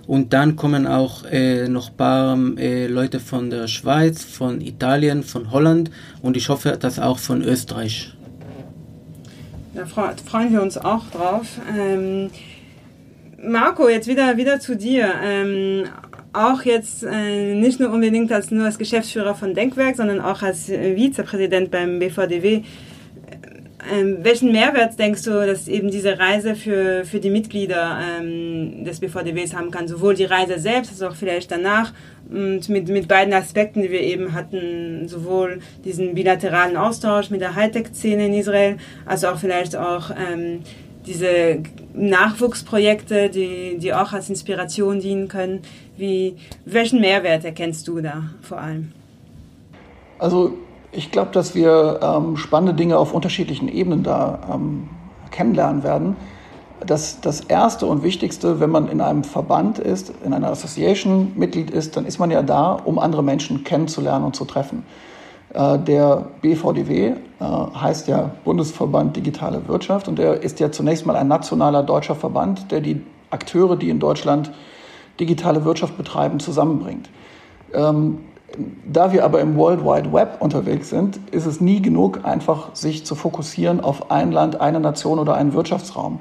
Und 0.08 0.32
dann 0.32 0.56
kommen 0.56 0.86
auch 0.86 1.26
äh, 1.30 1.68
noch 1.68 1.90
ein 1.90 1.96
paar 1.98 2.38
äh, 2.56 2.86
Leute 2.86 3.20
von 3.20 3.50
der 3.50 3.68
Schweiz, 3.68 4.24
von 4.24 4.62
Italien, 4.62 5.22
von 5.22 5.52
Holland 5.52 5.90
und 6.22 6.34
ich 6.34 6.48
hoffe, 6.48 6.78
dass 6.80 6.98
auch 6.98 7.18
von 7.18 7.42
Österreich. 7.42 8.14
Da 9.74 9.84
freuen 9.84 10.50
wir 10.50 10.62
uns 10.62 10.78
auch 10.78 11.10
drauf. 11.10 11.60
Ähm, 11.78 12.30
Marco, 13.36 13.90
jetzt 13.90 14.08
wieder, 14.08 14.38
wieder 14.38 14.58
zu 14.60 14.76
dir. 14.76 15.12
Ähm, 15.22 15.84
auch 16.32 16.62
jetzt 16.62 17.02
äh, 17.04 17.54
nicht 17.54 17.78
nur 17.78 17.90
unbedingt 17.90 18.32
als 18.32 18.50
nur 18.50 18.64
als 18.64 18.78
Geschäftsführer 18.78 19.34
von 19.34 19.52
Denkwerk, 19.52 19.96
sondern 19.96 20.22
auch 20.22 20.40
als 20.40 20.70
äh, 20.70 20.96
Vizepräsident 20.96 21.70
beim 21.70 21.98
BVDW. 21.98 22.62
Ähm, 23.92 24.18
welchen 24.23 24.50
Mehrwert 24.50 24.99
denkst 24.99 25.23
du, 25.23 25.47
dass 25.47 25.68
eben 25.68 25.90
diese 25.90 26.18
Reise 26.18 26.56
für, 26.56 27.04
für 27.04 27.20
die 27.20 27.30
Mitglieder 27.30 28.00
ähm, 28.18 28.85
des 28.85 28.99
BVDWs 28.99 29.54
haben 29.54 29.70
kann? 29.70 29.87
Sowohl 29.87 30.14
die 30.14 30.25
Reise 30.25 30.58
selbst, 30.58 30.90
als 30.90 31.02
auch 31.02 31.14
vielleicht 31.14 31.52
danach 31.52 31.92
und 32.28 32.68
mit, 32.68 32.88
mit 32.88 33.06
beiden 33.06 33.32
Aspekten, 33.32 33.82
die 33.82 33.90
wir 33.90 34.00
eben 34.00 34.32
hatten, 34.32 35.06
sowohl 35.06 35.61
diesen 35.85 36.14
bilateralen 36.14 36.76
Austausch 36.76 37.30
mit 37.30 37.40
der 37.40 37.54
Hightech-Szene 37.54 38.26
in 38.26 38.35
Israel, 38.35 38.76
als 39.06 39.25
auch 39.25 39.38
vielleicht 39.38 39.76
auch 39.76 40.11
ähm, 40.11 40.61
diese 41.06 41.62
Nachwuchsprojekte, 41.94 43.30
die, 43.30 43.78
die 43.78 43.94
auch 43.94 44.12
als 44.12 44.28
Inspiration 44.28 45.00
dienen 45.00 45.28
können. 45.28 45.61
Wie, 45.97 46.37
welchen 46.64 47.00
Mehrwert 47.00 47.44
erkennst 47.44 47.87
du 47.87 48.00
da 48.00 48.25
vor 48.42 48.61
allem? 48.61 48.92
Also 50.18 50.58
ich 50.92 51.11
glaube, 51.11 51.30
dass 51.33 51.54
wir 51.54 52.00
ähm, 52.02 52.37
spannende 52.37 52.75
Dinge 52.75 52.99
auf 52.99 53.12
unterschiedlichen 53.12 53.68
Ebenen 53.68 54.02
da 54.02 54.38
ähm, 54.52 54.88
kennenlernen 55.30 55.83
werden. 55.83 56.16
Das, 56.87 57.21
das 57.21 57.40
Erste 57.40 57.87
und 57.87 58.02
Wichtigste, 58.02 58.61
wenn 58.61 58.71
man 58.71 58.88
in 58.88 59.00
einem 59.00 59.25
Verband 59.25 59.78
ist, 59.78 60.12
in 60.25 60.33
einer 60.33 60.50
Association 60.50 61.33
Mitglied 61.35 61.71
ist, 61.71 61.97
dann 61.97 62.07
ist 62.07 62.18
man 62.18 62.30
ja 62.30 62.42
da, 62.42 62.73
um 62.73 62.99
andere 62.99 63.23
Menschen 63.23 63.64
kennenzulernen 63.64 64.25
und 64.25 64.37
zu 64.37 64.45
treffen. 64.45 64.85
Äh, 65.52 65.78
der 65.78 66.28
BVDW 66.40 67.07
äh, 67.07 67.14
heißt 67.40 68.09
ja 68.09 68.30
Bundesverband 68.45 69.16
Digitale 69.16 69.66
Wirtschaft 69.66 70.09
und 70.09 70.18
der 70.18 70.42
ist 70.42 70.61
ja 70.61 70.71
zunächst 70.71 71.04
mal 71.04 71.16
ein 71.16 71.28
nationaler 71.28 71.83
deutscher 71.83 72.14
Verband, 72.14 72.71
der 72.71 72.80
die 72.80 73.02
Akteure, 73.30 73.76
die 73.76 73.90
in 73.90 73.99
Deutschland 73.99 74.52
digitale 75.21 75.64
Wirtschaft 75.64 75.97
betreiben, 75.97 76.38
zusammenbringt. 76.40 77.11
Ähm, 77.75 78.21
da 78.87 79.12
wir 79.12 79.25
aber 79.25 79.40
im 79.40 79.57
World 79.57 79.85
Wide 79.85 80.12
Web 80.12 80.38
unterwegs 80.40 80.88
sind, 80.88 81.21
ist 81.33 81.47
es 81.47 81.61
nie 81.61 81.83
genug, 81.83 82.25
einfach 82.25 82.75
sich 82.75 83.05
zu 83.05 83.14
fokussieren 83.14 83.81
auf 83.81 84.11
ein 84.11 84.33
Land, 84.33 84.61
eine 84.61 84.81
Nation 84.81 85.19
oder 85.19 85.35
einen 85.35 85.52
Wirtschaftsraum. 85.52 86.21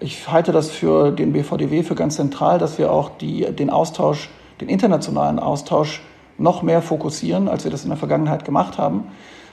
Ich 0.00 0.30
halte 0.30 0.52
das 0.52 0.70
für 0.70 1.10
den 1.10 1.32
BVDW 1.32 1.82
für 1.82 1.94
ganz 1.94 2.16
zentral, 2.16 2.58
dass 2.58 2.78
wir 2.78 2.90
auch 2.90 3.10
die, 3.18 3.42
den 3.52 3.70
Austausch, 3.70 4.30
den 4.60 4.68
internationalen 4.68 5.38
Austausch 5.38 6.02
noch 6.38 6.62
mehr 6.62 6.82
fokussieren, 6.82 7.48
als 7.48 7.64
wir 7.64 7.70
das 7.70 7.84
in 7.84 7.90
der 7.90 7.98
Vergangenheit 7.98 8.44
gemacht 8.44 8.78
haben. 8.78 9.04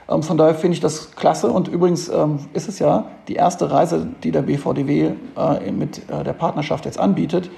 Ähm, 0.08 0.22
von 0.22 0.36
daher 0.36 0.54
finde 0.54 0.74
ich 0.74 0.80
das 0.80 1.12
klasse. 1.16 1.50
Und 1.50 1.68
übrigens 1.68 2.08
ähm, 2.08 2.40
ist 2.52 2.68
es 2.68 2.78
ja 2.78 3.06
die 3.28 3.34
erste 3.34 3.70
Reise, 3.70 4.06
die 4.22 4.30
der 4.32 4.42
BVDW 4.42 5.12
äh, 5.36 5.72
mit 5.72 6.10
äh, 6.10 6.24
der 6.24 6.32
Partnerschaft 6.32 6.84
jetzt 6.84 6.98
anbietet, 6.98 7.50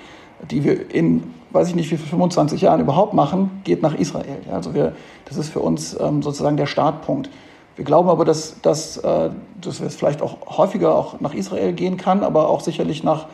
die 0.50 0.64
wir 0.64 0.95
in, 0.95 1.35
weiß 1.50 1.69
ich 1.69 1.75
nicht, 1.75 1.90
wie 1.90 1.97
viel 1.97 2.07
25 2.07 2.61
Jahren 2.61 2.81
überhaupt 2.81 3.14
machen, 3.14 3.62
geht 3.64 3.83
nach 3.83 3.95
Israel. 3.95 4.38
Also 4.50 4.75
wir, 4.75 4.93
das 5.25 5.37
ist 5.37 5.49
für 5.50 5.61
uns 5.61 5.99
ähm, 5.99 6.23
sozusagen 6.23 6.57
der 6.57 6.66
Startpunkt. 6.66 7.31
Wir 7.76 7.85
glauben 7.85 8.09
aber, 8.09 8.25
dass, 8.25 8.61
dass, 8.62 8.97
äh, 8.99 9.31
dass 9.61 9.81
es 9.81 9.97
vielleicht 9.97 10.23
auch 10.23 10.59
häufiger 10.59 10.95
auch 10.95 11.21
nach 11.21 11.35
Israel 11.35 11.73
gehen 11.73 11.97
kann, 11.97 12.23
aber 12.23 12.49
auch 12.49 12.61
sicherlich 12.61 13.05
nach 13.05 13.26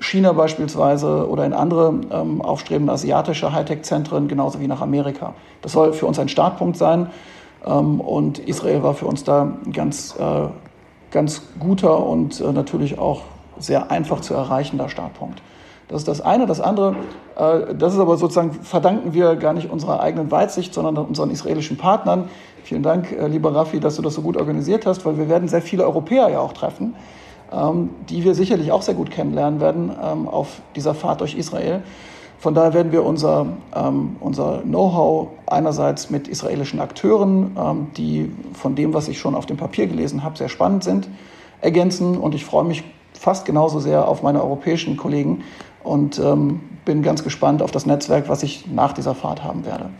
China 0.00 0.32
beispielsweise 0.32 1.28
oder 1.28 1.44
in 1.46 1.52
andere 1.52 1.94
ähm, 2.10 2.42
aufstrebende 2.42 2.92
asiatische 2.92 3.52
Hightech-Zentren, 3.52 4.28
genauso 4.28 4.60
wie 4.60 4.66
nach 4.66 4.82
Amerika. 4.82 5.34
Das 5.62 5.72
soll 5.72 5.92
für 5.92 6.06
uns 6.06 6.18
ein 6.18 6.28
Startpunkt 6.28 6.76
sein. 6.76 7.08
Ähm, 7.64 8.00
und 8.00 8.38
Israel 8.38 8.82
war 8.82 8.94
für 8.94 9.06
uns 9.06 9.24
da 9.24 9.42
ein 9.64 9.72
ganz, 9.72 10.14
äh, 10.18 10.48
ganz 11.10 11.42
guter 11.58 12.04
und 12.04 12.40
äh, 12.40 12.52
natürlich 12.52 12.98
auch 12.98 13.22
sehr 13.58 13.90
einfach 13.90 14.20
zu 14.20 14.34
erreichender 14.34 14.88
Startpunkt. 14.88 15.42
Das 15.88 15.98
ist 15.98 16.08
das 16.08 16.20
eine. 16.20 16.46
Das 16.46 16.60
andere, 16.60 16.96
äh, 17.36 17.74
das 17.74 17.94
ist 17.94 18.00
aber 18.00 18.16
sozusagen, 18.16 18.52
verdanken 18.52 19.14
wir 19.14 19.36
gar 19.36 19.52
nicht 19.52 19.70
unserer 19.70 20.00
eigenen 20.00 20.30
Weitsicht, 20.30 20.74
sondern 20.74 20.96
unseren 20.96 21.30
israelischen 21.30 21.76
Partnern. 21.76 22.28
Vielen 22.64 22.82
Dank, 22.82 23.12
äh, 23.12 23.28
lieber 23.28 23.54
Raffi, 23.54 23.78
dass 23.78 23.96
du 23.96 24.02
das 24.02 24.14
so 24.14 24.22
gut 24.22 24.36
organisiert 24.36 24.86
hast, 24.86 25.04
weil 25.06 25.16
wir 25.18 25.28
werden 25.28 25.48
sehr 25.48 25.62
viele 25.62 25.84
Europäer 25.84 26.28
ja 26.28 26.40
auch 26.40 26.52
treffen, 26.52 26.96
ähm, 27.52 27.90
die 28.08 28.24
wir 28.24 28.34
sicherlich 28.34 28.72
auch 28.72 28.82
sehr 28.82 28.94
gut 28.94 29.10
kennenlernen 29.10 29.60
werden 29.60 29.92
ähm, 30.02 30.28
auf 30.28 30.60
dieser 30.74 30.94
Fahrt 30.94 31.20
durch 31.20 31.36
Israel. 31.36 31.82
Von 32.38 32.54
daher 32.54 32.74
werden 32.74 32.92
wir 32.92 33.04
unser, 33.04 33.46
ähm, 33.74 34.16
unser 34.20 34.58
Know-how 34.58 35.28
einerseits 35.46 36.10
mit 36.10 36.28
israelischen 36.28 36.80
Akteuren, 36.80 37.56
ähm, 37.58 37.86
die 37.96 38.32
von 38.52 38.74
dem, 38.74 38.92
was 38.92 39.08
ich 39.08 39.18
schon 39.18 39.34
auf 39.34 39.46
dem 39.46 39.56
Papier 39.56 39.86
gelesen 39.86 40.22
habe, 40.22 40.36
sehr 40.36 40.48
spannend 40.48 40.84
sind, 40.84 41.08
ergänzen. 41.60 42.18
Und 42.18 42.34
ich 42.34 42.44
freue 42.44 42.64
mich 42.64 42.84
fast 43.14 43.46
genauso 43.46 43.80
sehr 43.80 44.06
auf 44.06 44.22
meine 44.22 44.42
europäischen 44.42 44.96
Kollegen, 44.96 45.44
und 45.86 46.18
ähm, 46.18 46.60
bin 46.84 47.02
ganz 47.02 47.22
gespannt 47.24 47.62
auf 47.62 47.70
das 47.70 47.86
Netzwerk, 47.86 48.28
was 48.28 48.42
ich 48.42 48.66
nach 48.66 48.92
dieser 48.92 49.14
Fahrt 49.14 49.42
haben 49.42 49.64
werde. 49.64 49.90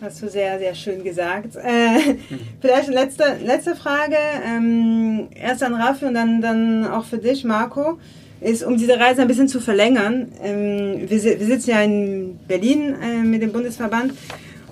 Das 0.00 0.12
hast 0.12 0.22
du 0.22 0.28
sehr, 0.28 0.58
sehr 0.58 0.74
schön 0.74 1.02
gesagt. 1.02 1.56
Äh, 1.56 2.16
vielleicht 2.60 2.88
eine 2.88 2.96
letzte, 2.96 3.24
letzte 3.42 3.74
Frage, 3.74 4.16
ähm, 4.44 5.28
erst 5.34 5.62
an 5.62 5.74
Raffi 5.74 6.04
und 6.04 6.14
dann, 6.14 6.40
dann 6.40 6.86
auch 6.86 7.04
für 7.04 7.18
dich, 7.18 7.44
Marco, 7.44 7.98
ist, 8.40 8.62
um 8.62 8.76
diese 8.76 8.98
Reise 8.98 9.22
ein 9.22 9.28
bisschen 9.28 9.48
zu 9.48 9.60
verlängern. 9.60 10.32
Ähm, 10.42 11.08
wir, 11.08 11.22
wir 11.22 11.46
sitzen 11.46 11.70
ja 11.70 11.80
in 11.80 12.38
Berlin 12.46 12.94
äh, 13.02 13.22
mit 13.22 13.42
dem 13.42 13.52
Bundesverband 13.52 14.12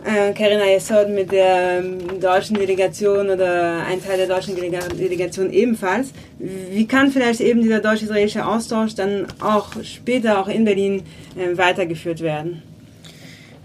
Karina 0.05 0.67
Yesod 0.67 1.09
mit 1.09 1.33
der 1.33 1.81
ähm, 1.83 2.21
deutschen 2.21 2.57
Delegation 2.57 3.31
oder 3.31 3.87
ein 3.87 4.05
Teil 4.05 4.19
der 4.19 4.27
deutschen 4.27 4.55
Delegation 4.55 5.51
ebenfalls. 5.51 6.13
Wie 6.39 6.87
kann 6.87 7.11
vielleicht 7.11 7.41
eben 7.41 7.63
dieser 7.63 7.81
deutsch-israelische 7.81 8.45
Austausch 8.45 8.95
dann 8.95 9.27
auch 9.41 9.83
später 9.83 10.41
auch 10.41 10.49
in 10.49 10.67
Berlin 10.67 11.03
äh, 11.37 11.57
weitergeführt 11.57 12.21
werden? 12.21 12.63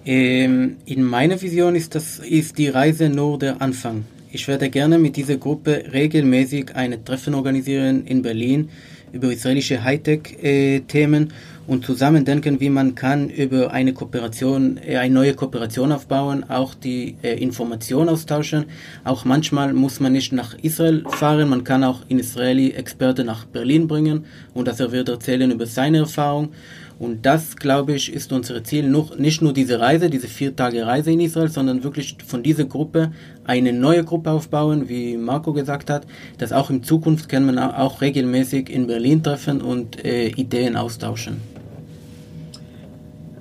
Ähm, 0.05 0.77
in 0.86 1.03
meiner 1.03 1.41
Vision 1.41 1.75
ist, 1.75 1.93
das, 1.93 2.19
ist 2.19 2.58
die 2.58 2.69
Reise 2.69 3.10
nur 3.10 3.38
der 3.38 3.62
Anfang. 3.62 4.05
Ich 4.31 4.48
werde 4.48 4.69
gerne 4.69 4.98
mit 4.98 5.17
dieser 5.17 5.38
Gruppe 5.38 5.84
regelmäßig 5.91 6.75
eine 6.75 7.03
Treffen 7.03 7.34
organisieren 7.34 8.05
in 8.05 8.22
Berlin 8.22 8.69
über 9.12 9.31
israelische 9.31 9.84
Hightech-Themen 9.84 11.24
äh, 11.27 11.34
und 11.69 11.85
zusammen 11.85 12.25
denken, 12.25 12.59
wie 12.59 12.71
man 12.71 12.95
kann 12.95 13.29
über 13.29 13.71
eine 13.71 13.93
Kooperation, 13.93 14.77
äh, 14.77 14.97
eine 14.97 15.13
neue 15.13 15.35
Kooperation 15.35 15.91
aufbauen, 15.91 16.43
auch 16.49 16.73
die 16.73 17.15
äh, 17.21 17.35
Information 17.35 18.09
austauschen. 18.09 18.65
Auch 19.03 19.23
manchmal 19.23 19.73
muss 19.73 19.99
man 19.99 20.13
nicht 20.13 20.33
nach 20.33 20.55
Israel 20.63 21.03
fahren, 21.07 21.47
man 21.47 21.63
kann 21.63 21.83
auch 21.83 22.01
in 22.07 22.17
Israeli 22.17 22.71
Experte 22.71 23.23
nach 23.23 23.45
Berlin 23.45 23.88
bringen 23.88 24.25
und 24.55 24.67
dass 24.67 24.79
er 24.79 24.91
wird 24.91 25.09
erzählen 25.09 25.51
über 25.51 25.67
seine 25.67 25.99
Erfahrung. 25.99 26.49
Und 26.97 27.25
das, 27.25 27.55
glaube 27.55 27.93
ich, 27.93 28.11
ist 28.11 28.33
unser 28.33 28.61
Ziel. 28.63 28.89
Nur, 28.89 29.15
nicht 29.17 29.41
nur 29.41 29.53
diese 29.53 29.79
Reise, 29.79 30.09
diese 30.09 30.27
vier 30.27 30.53
Tage 30.53 30.85
Reise 30.85 31.11
in 31.11 31.21
Israel, 31.21 31.49
sondern 31.49 31.83
wirklich 31.83 32.17
von 32.25 32.43
dieser 32.43 32.65
Gruppe 32.65 33.11
eine 33.45 33.71
neue 33.71 34.03
Gruppe 34.03 34.31
aufbauen, 34.31 34.89
wie 34.89 35.15
Marco 35.15 35.53
gesagt 35.53 35.89
hat, 35.89 36.07
dass 36.39 36.51
auch 36.51 36.69
in 36.71 36.83
Zukunft 36.83 37.29
kann 37.29 37.45
man 37.45 37.57
auch 37.57 38.01
regelmäßig 38.01 38.69
in 38.69 38.88
Berlin 38.88 39.23
treffen 39.23 39.61
und 39.61 40.03
äh, 40.03 40.29
Ideen 40.29 40.75
austauschen. 40.75 41.58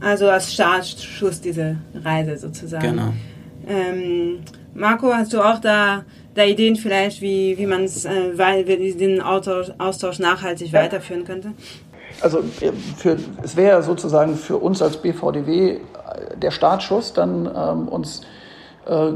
Also 0.00 0.28
als 0.28 0.52
Startschuss 0.52 1.40
diese 1.40 1.76
Reise 1.94 2.36
sozusagen. 2.36 2.90
Genau. 2.90 3.12
Ähm, 3.66 4.40
Marco, 4.74 5.12
hast 5.12 5.32
du 5.32 5.40
auch 5.40 5.58
da, 5.58 6.04
da 6.34 6.44
Ideen 6.44 6.76
vielleicht, 6.76 7.20
wie, 7.20 7.58
wie 7.58 7.66
man 7.66 7.84
äh, 7.84 8.64
den 8.94 9.20
Austausch 9.20 10.18
nachhaltig 10.18 10.72
weiterführen 10.72 11.24
könnte? 11.24 11.52
Also 12.20 12.42
für, 12.96 13.16
es 13.42 13.56
wäre 13.56 13.82
sozusagen 13.82 14.36
für 14.36 14.56
uns 14.56 14.82
als 14.82 14.96
BVDW 14.96 15.70
äh, 15.70 15.78
der 16.36 16.50
Startschuss, 16.50 17.12
dann 17.12 17.46
ähm, 17.46 17.88
uns 17.88 18.22
äh, 18.86 19.12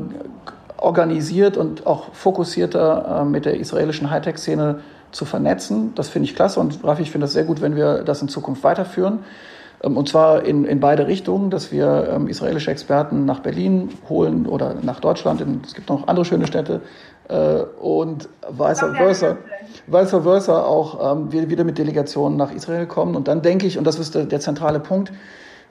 organisiert 0.77 1.57
und 1.57 1.87
auch 1.87 2.13
fokussierter 2.13 3.23
äh, 3.23 3.25
mit 3.25 3.45
der 3.45 3.55
israelischen 3.59 4.11
Hightech-Szene 4.11 4.81
zu 5.11 5.25
vernetzen. 5.25 5.95
Das 5.95 6.09
finde 6.09 6.29
ich 6.29 6.35
klasse 6.35 6.61
und 6.61 6.83
Rafi, 6.85 7.03
ich 7.03 7.11
finde 7.11 7.27
das 7.27 7.33
sehr 7.33 7.45
gut, 7.45 7.61
wenn 7.61 7.77
wir 7.77 8.03
das 8.03 8.23
in 8.23 8.29
Zukunft 8.29 8.65
weiterführen. 8.65 9.21
Ähm, 9.83 9.97
und 9.97 10.09
zwar 10.09 10.45
in, 10.45 10.65
in 10.65 10.81
beide 10.81 11.07
Richtungen, 11.07 11.51
dass 11.51 11.73
wir 11.73 12.09
ähm, 12.11 12.29
israelische 12.29 12.71
Experten 12.71 13.25
nach 13.25 13.41
Berlin 13.41 13.91
holen 14.09 14.47
oder 14.47 14.75
nach 14.83 15.01
Deutschland. 15.01 15.45
Es 15.65 15.75
gibt 15.75 15.89
noch 15.89 16.07
andere 16.09 16.25
schöne 16.25 16.47
Städte. 16.47 16.81
Äh, 17.29 17.63
und 17.81 18.29
vice 18.49 18.85
versa, 18.97 19.37
vice 19.87 20.23
versa 20.23 20.63
auch 20.63 21.17
ähm, 21.17 21.33
wir 21.33 21.49
wieder 21.51 21.65
mit 21.65 21.79
Delegationen 21.79 22.37
nach 22.37 22.53
Israel 22.53 22.87
kommen. 22.87 23.17
Und 23.17 23.29
dann 23.29 23.43
denke 23.43 23.67
ich, 23.67 23.79
und 23.79 23.87
das 23.87 23.99
ist 23.99 24.15
der, 24.15 24.25
der 24.25 24.41
zentrale 24.41 24.81
Punkt, 24.81 25.13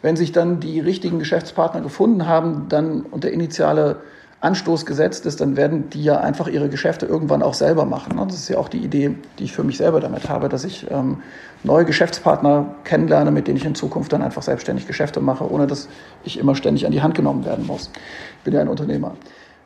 wenn 0.02 0.16
sich 0.16 0.32
dann 0.32 0.60
die 0.60 0.80
richtigen 0.80 1.20
Geschäftspartner 1.20 1.82
gefunden 1.82 2.28
haben, 2.28 2.68
dann 2.70 3.02
und 3.02 3.24
der 3.24 3.34
initiale 3.34 3.98
Anstoß 4.42 4.88
gesetzt 4.88 5.28
ist, 5.28 5.40
dann 5.40 5.56
werden 5.56 5.92
die 5.92 6.04
ja 6.04 6.20
einfach 6.20 6.48
ihre 6.48 6.68
Geschäfte 6.68 7.06
irgendwann 7.06 7.44
auch 7.44 7.54
selber 7.54 7.86
machen. 7.86 8.18
Das 8.18 8.36
ist 8.36 8.50
ja 8.50 8.58
auch 8.58 8.70
die 8.70 8.80
Idee, 8.80 9.16
die 9.38 9.44
ich 9.44 9.54
für 9.54 9.64
mich 9.64 9.78
selber 9.78 10.00
damit 10.00 10.30
habe, 10.30 10.50
dass 10.50 10.64
ich 10.64 10.90
ähm, 10.90 11.22
neue 11.64 11.86
Geschäftspartner 11.86 12.74
kennenlerne, 12.84 13.30
mit 13.30 13.48
denen 13.48 13.58
ich 13.58 13.66
in 13.66 13.76
Zukunft 13.76 14.12
dann 14.14 14.24
einfach 14.24 14.42
selbstständig 14.42 14.88
Geschäfte 14.88 15.20
mache, 15.20 15.50
ohne 15.50 15.68
dass 15.68 15.88
ich 16.24 16.40
immer 16.40 16.56
ständig 16.56 16.88
an 16.88 16.92
die 16.92 17.04
Hand 17.04 17.14
genommen 17.14 17.46
werden 17.46 17.68
muss. 17.68 17.92
Ich 18.40 18.44
bin 18.44 18.56
ja 18.56 18.62
ein 18.62 18.68
Unternehmer. 18.68 19.14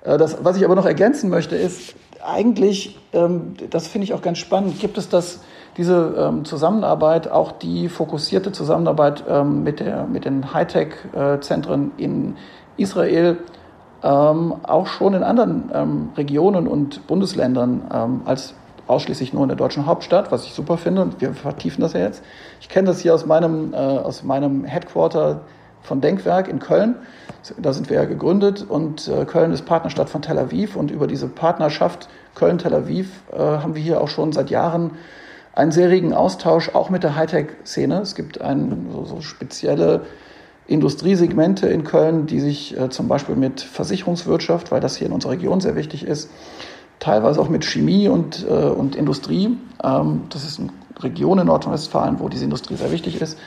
Äh, 0.03 0.17
das, 0.17 0.43
was 0.43 0.57
ich 0.57 0.65
aber 0.65 0.75
noch 0.75 0.85
ergänzen 0.85 1.29
möchte, 1.29 1.55
ist 1.55 1.95
eigentlich, 2.21 2.99
ähm, 3.13 3.53
das 3.69 3.87
finde 3.87 4.03
ich 4.05 4.13
auch 4.13 4.21
ganz 4.21 4.39
spannend, 4.39 4.79
gibt 4.81 4.97
es 4.97 5.07
das, 5.07 5.39
diese 5.77 6.15
ähm, 6.17 6.43
Zusammenarbeit, 6.43 7.29
auch 7.29 7.53
die 7.53 7.87
fokussierte 7.87 8.51
Zusammenarbeit 8.51 9.23
ähm, 9.29 9.63
mit, 9.63 9.79
der, 9.79 10.05
mit 10.05 10.25
den 10.25 10.53
Hightech-Zentren 10.53 11.91
äh, 11.97 12.03
in 12.03 12.35
Israel, 12.77 13.37
ähm, 14.03 14.53
auch 14.63 14.87
schon 14.87 15.13
in 15.13 15.23
anderen 15.23 15.71
ähm, 15.73 16.09
Regionen 16.17 16.67
und 16.67 17.07
Bundesländern 17.07 17.83
ähm, 17.93 18.21
als 18.25 18.53
ausschließlich 18.87 19.33
nur 19.33 19.43
in 19.43 19.49
der 19.49 19.57
deutschen 19.57 19.85
Hauptstadt, 19.85 20.31
was 20.31 20.45
ich 20.45 20.53
super 20.53 20.77
finde 20.77 21.01
und 21.01 21.21
wir 21.21 21.33
vertiefen 21.33 21.81
das 21.81 21.93
ja 21.93 22.01
jetzt. 22.01 22.23
Ich 22.61 22.69
kenne 22.69 22.87
das 22.87 22.99
hier 22.99 23.13
aus 23.13 23.25
meinem, 23.25 23.73
äh, 23.73 23.77
aus 23.77 24.23
meinem 24.23 24.63
Headquarter 24.63 25.41
von 25.81 26.01
Denkwerk 26.01 26.47
in 26.47 26.59
Köln. 26.59 26.95
Da 27.57 27.73
sind 27.73 27.89
wir 27.89 27.97
ja 27.97 28.05
gegründet 28.05 28.65
und 28.67 29.07
äh, 29.07 29.25
Köln 29.25 29.51
ist 29.51 29.65
Partnerstadt 29.65 30.09
von 30.09 30.21
Tel 30.21 30.37
Aviv 30.37 30.75
und 30.75 30.91
über 30.91 31.07
diese 31.07 31.27
Partnerschaft 31.27 32.09
Köln-Tel 32.35 32.73
Aviv 32.73 33.23
äh, 33.31 33.37
haben 33.37 33.75
wir 33.75 33.81
hier 33.81 34.01
auch 34.01 34.09
schon 34.09 34.33
seit 34.33 34.49
Jahren 34.49 34.91
einen 35.53 35.71
sehr 35.71 35.89
regen 35.89 36.13
Austausch 36.13 36.69
auch 36.73 36.89
mit 36.89 37.03
der 37.03 37.15
Hightech-Szene. 37.15 38.01
Es 38.01 38.15
gibt 38.15 38.41
ein, 38.41 38.87
so, 38.91 39.05
so 39.05 39.21
spezielle 39.21 40.01
Industriesegmente 40.67 41.67
in 41.67 41.83
Köln, 41.83 42.25
die 42.25 42.39
sich 42.39 42.77
äh, 42.77 42.89
zum 42.89 43.07
Beispiel 43.07 43.35
mit 43.35 43.61
Versicherungswirtschaft, 43.61 44.71
weil 44.71 44.81
das 44.81 44.95
hier 44.95 45.07
in 45.07 45.13
unserer 45.13 45.33
Region 45.33 45.61
sehr 45.61 45.75
wichtig 45.75 46.05
ist, 46.05 46.29
teilweise 46.99 47.39
auch 47.39 47.49
mit 47.49 47.65
Chemie 47.65 48.07
und, 48.07 48.45
äh, 48.49 48.51
und 48.51 48.95
Industrie. 48.95 49.57
Ähm, 49.83 50.21
das 50.29 50.43
ist 50.43 50.59
eine 50.59 50.69
Region 50.99 51.37
in 51.39 51.47
Nordrhein-Westfalen, 51.47 52.19
wo 52.19 52.29
diese 52.29 52.45
Industrie 52.45 52.75
sehr 52.75 52.91
wichtig 52.91 53.21
ist, 53.21 53.37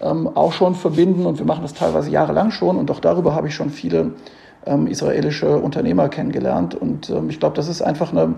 ähm, 0.00 0.28
auch 0.28 0.52
schon 0.52 0.74
verbinden. 0.76 1.26
Und 1.26 1.38
wir 1.38 1.46
machen 1.46 1.62
das 1.62 1.74
teilweise 1.74 2.10
jahrelang 2.10 2.52
schon. 2.52 2.76
Und 2.76 2.90
auch 2.90 3.00
darüber 3.00 3.34
habe 3.34 3.48
ich 3.48 3.54
schon 3.54 3.70
viele 3.70 4.12
ähm, 4.64 4.86
israelische 4.86 5.58
Unternehmer 5.58 6.08
kennengelernt. 6.08 6.76
Und 6.76 7.10
ähm, 7.10 7.30
ich 7.30 7.40
glaube, 7.40 7.56
das 7.56 7.68
ist 7.68 7.82
einfach 7.82 8.12
eine 8.12 8.36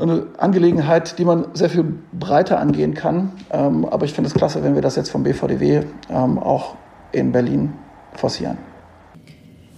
eine 0.00 0.28
Angelegenheit, 0.38 1.18
die 1.18 1.24
man 1.24 1.46
sehr 1.52 1.68
viel 1.68 1.84
breiter 2.12 2.58
angehen 2.58 2.94
kann. 2.94 3.32
Ähm, 3.50 3.84
aber 3.84 4.06
ich 4.06 4.14
finde 4.14 4.28
es 4.28 4.34
klasse, 4.34 4.62
wenn 4.62 4.74
wir 4.74 4.80
das 4.80 4.96
jetzt 4.96 5.10
vom 5.10 5.24
BVDW 5.24 5.82
ähm, 6.08 6.38
auch 6.38 6.76
in 7.12 7.32
Berlin 7.32 7.72
forcieren. 8.16 8.58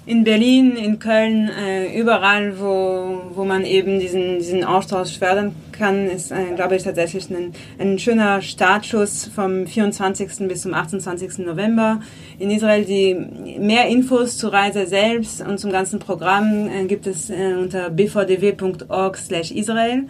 In 0.04 0.24
Berlin, 0.24 0.74
in 0.74 0.98
Köln, 0.98 1.48
äh, 1.48 1.96
überall, 1.96 2.58
wo, 2.58 3.22
wo 3.34 3.44
man 3.44 3.64
eben 3.64 4.00
diesen, 4.00 4.38
diesen 4.38 4.64
Austausch 4.64 5.16
fördern 5.16 5.54
kann, 5.70 6.10
ist, 6.10 6.32
äh, 6.32 6.56
glaube 6.56 6.74
ich, 6.74 6.82
tatsächlich 6.82 7.30
ein, 7.30 7.52
ein 7.78 8.00
schöner 8.00 8.42
Startschuss 8.42 9.30
vom 9.32 9.64
24. 9.64 10.48
bis 10.48 10.62
zum 10.62 10.74
28. 10.74 11.46
November 11.46 12.00
in 12.40 12.50
Israel. 12.50 12.84
Die 12.84 13.14
mehr 13.60 13.86
Infos 13.86 14.38
zur 14.38 14.52
Reise 14.52 14.86
selbst 14.86 15.40
und 15.40 15.58
zum 15.58 15.70
ganzen 15.70 16.00
Programm 16.00 16.66
äh, 16.66 16.84
gibt 16.86 17.06
es 17.06 17.30
unter 17.30 17.88
bvdw.org/israel. 17.88 20.08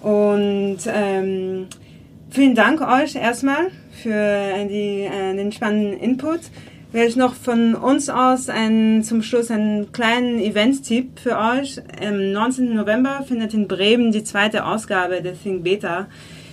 Und 0.00 0.78
ähm, 0.86 1.66
vielen 2.30 2.54
Dank 2.54 2.80
euch 2.80 3.14
erstmal 3.14 3.66
für 4.02 4.66
die, 4.68 5.02
äh, 5.02 5.34
den 5.34 5.52
spannenden 5.52 5.98
Input 6.00 6.40
werde 6.92 7.08
ich 7.08 7.16
noch 7.16 7.34
von 7.34 7.74
uns 7.74 8.08
aus 8.08 8.48
ein, 8.48 9.02
zum 9.02 9.22
Schluss 9.22 9.50
einen 9.50 9.92
kleinen 9.92 10.40
Event-Tipp 10.40 11.20
für 11.20 11.36
euch. 11.38 11.80
Am 12.00 12.32
19. 12.32 12.74
November 12.74 13.24
findet 13.26 13.52
in 13.52 13.68
Bremen 13.68 14.10
die 14.10 14.24
zweite 14.24 14.64
Ausgabe 14.64 15.20
der 15.20 15.40
Think 15.40 15.64
Beta 15.64 16.08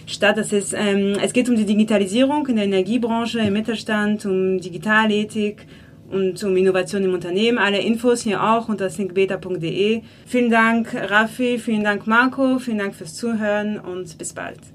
statt. 0.05 0.37
Das 0.37 0.51
ist, 0.51 0.73
ähm, 0.73 1.17
es 1.23 1.31
geht 1.31 1.47
um 1.47 1.55
die 1.55 1.65
Digitalisierung 1.65 2.47
in 2.47 2.57
der 2.57 2.65
Energiebranche, 2.65 3.39
im 3.39 3.53
Mittelstand, 3.53 4.25
um 4.25 4.59
Digitalethik 4.59 5.65
und 6.11 6.43
um 6.43 6.55
Innovation 6.57 7.03
im 7.03 7.13
Unternehmen. 7.13 7.57
Alle 7.57 7.79
Infos 7.79 8.21
hier 8.21 8.43
auch 8.43 8.67
unter 8.67 8.89
thinkbeta.de. 8.89 10.01
Vielen 10.25 10.51
Dank, 10.51 10.93
Raffi, 10.93 11.59
vielen 11.59 11.83
Dank, 11.83 12.07
Marco, 12.07 12.59
vielen 12.59 12.79
Dank 12.79 12.95
fürs 12.95 13.15
Zuhören 13.15 13.79
und 13.79 14.17
bis 14.17 14.33
bald. 14.33 14.74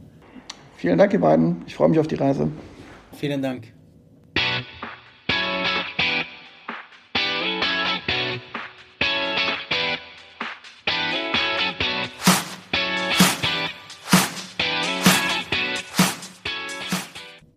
Vielen 0.80 0.96
Dank, 0.96 1.12
ihr 1.12 1.20
beiden. 1.20 1.62
Ich 1.66 1.75
freue 1.75 1.90
mich 1.90 1.99
auf 1.99 2.06
die 2.06 2.14
Reise. 2.14 2.50
Vielen 3.12 3.42
Dank. 3.42 3.70